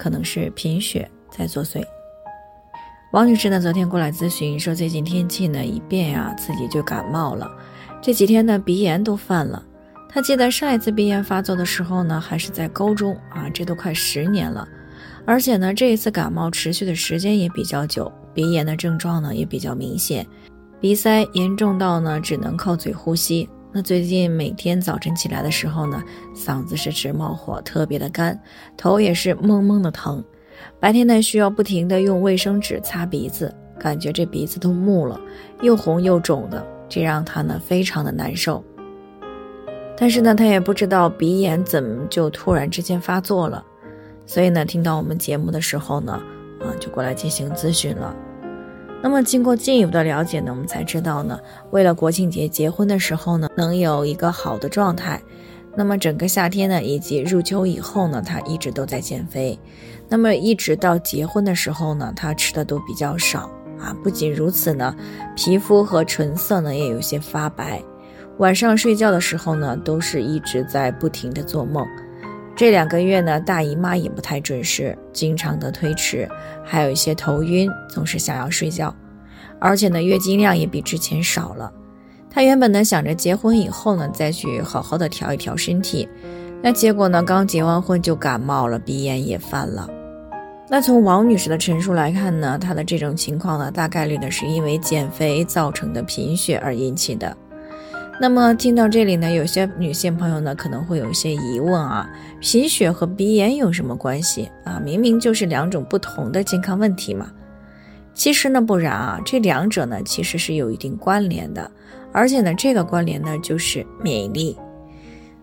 [0.00, 1.84] 可能是贫血在作祟。
[3.12, 7.46] 王女士呢，昨天过来咨询说，最近天气呢一变呀，自己就感冒了，
[8.00, 9.62] 这几天呢鼻炎都犯了。
[10.08, 14.66] 她记得上一次鼻炎发作的时候呢，还是在高中啊，这都快十年了。
[15.26, 20.26] 而且呢，这一次感冒持续的时间也比较久，鼻炎的症状呢也比较明显，
[20.80, 23.46] 鼻塞严重到呢只能靠嘴呼吸。
[23.72, 26.02] 那最近每天早晨起来的时候呢，
[26.34, 28.40] 嗓子是直冒火，特别的干，
[28.76, 30.24] 头也是蒙蒙的疼。
[30.80, 35.20] 白天呢需要不停的用卫生纸擦鼻子，感觉这鼻子都木了，
[35.62, 38.62] 又红又肿的，这让他呢非常的难受。
[39.96, 43.64] 但是呢，他也不知道鼻炎怎么就突然之间发作了，
[44.26, 46.20] 所以呢，听到我们节目的时候呢，
[46.60, 48.16] 啊，就过来进行咨询了。
[49.02, 51.38] 那么经过进一步的了解呢，我们才知道呢，
[51.70, 55.20] 为了国庆节结婚的时候呢，能有一个好的状态，
[55.74, 59.58] 那么整个夏天呢，以及入秋以后呢，他一直都在减肥，
[60.08, 63.96] 那么一直到结婚的时候呢，他吃的都比较少啊。
[64.04, 64.94] 不仅如此呢，
[65.34, 67.82] 皮肤和唇色呢也有些发白，
[68.36, 71.86] 晚上睡觉的时候呢，都是一直在不停的做梦。
[72.60, 76.28] 这两个月呢，大姨妈也不太准时，经常的推迟，
[76.62, 78.94] 还有一些头晕，总是想要睡觉，
[79.58, 81.72] 而且呢，月经量也比之前少了。
[82.28, 86.06] 她原本呢想着结婚以后呢再去好好的调一调身体，
[86.62, 89.88] 那结果呢刚结完婚就感冒了，鼻炎也犯了。
[90.68, 97.34] 那从王女士的陈述来看呢，她的这种情况呢大概率呢是因为减肥造成的贫血而引起的。
[98.22, 102.06] 那么听到这里呢，有些女性朋友呢可能会有一些疑问啊，
[102.38, 104.78] 贫血和鼻炎有什么关系啊？
[104.84, 107.32] 明明就是两种不同的健康问题嘛。
[108.12, 111.70] 其实呢不然啊，这两者呢其实是有一定关联的，
[112.12, 114.54] 而且呢这个关联呢就是免疫力。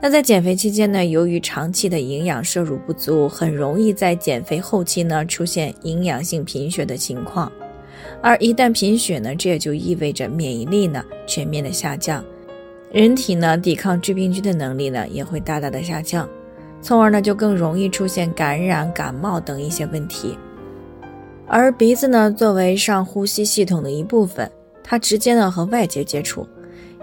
[0.00, 7.50] 那在减肥期间呢，由于长期的营养摄入不足，很容易在减肥后期呢出现营养性贫血的情况，
[8.22, 12.24] 而一旦贫血呢，这也就意味着免疫力呢全面的下降。
[12.92, 16.28] 人体呢，抵抗致病菌的能力呢，也会大大的下降，
[16.82, 20.36] 从而呢，就更容易出现感染、感冒等一些问题。
[21.46, 24.50] 而鼻子呢，作为上呼吸系统的一部分，
[24.82, 26.44] 它直接呢和外界接触，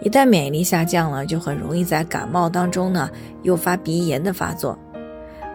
[0.02, 3.09] 一旦免疫力下降了，就很容易在感冒当中呢，
[3.44, 4.78] 诱发鼻炎的发作。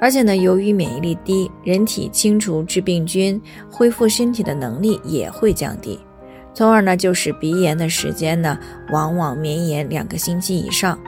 [0.00, 3.38] 而且呢，由于免疫力低，人体清除致病菌、
[3.70, 6.00] 恢复身体的能力也会降低。
[6.54, 8.58] 从而呢，就是鼻炎的时间呢，
[8.90, 10.98] 往往绵延两个星期以上，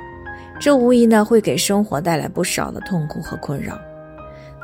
[0.59, 3.79] 这无疑呢会给生活带来不少的痛苦和困扰。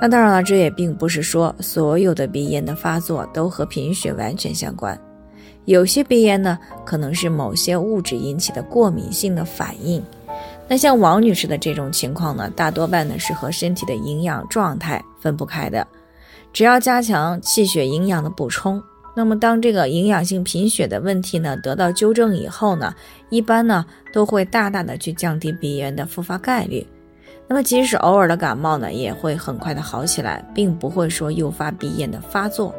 [0.00, 4.98] 那当然了，这也并不是说所有的鼻炎的发作都和贫血完全相关，
[5.66, 10.02] 有些鼻炎呢可能是某些物质引起的过敏性的反应。
[10.66, 15.86] 那像王女士的这种情况呢，大多半呢是和身体的营养状态分不开的，
[16.54, 18.82] 只要加强气血营养的补充。
[19.14, 22.94] 那么，当这个营养性贫血的问题呢得到纠正以后呢，
[23.28, 26.86] 一般呢都会大大的去降低鼻炎的复发概率。
[27.48, 32.72] 那么，即使偶尔的感冒呢，也会很快的好起来，并不会说诱发鼻炎的发作。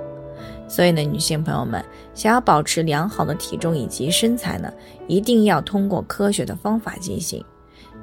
[0.70, 1.84] 所以呢，女性朋友们
[2.14, 4.72] 想要保持良好的体重以及身材呢，
[5.08, 7.44] 一定要通过科学的方法进行，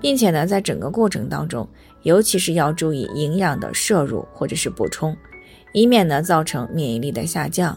[0.02, 1.66] 并且呢，在整个过程当中，
[2.02, 5.16] 尤其是要注意营养的摄入或者是补充，
[5.72, 7.76] 以免呢造成免疫力的下降。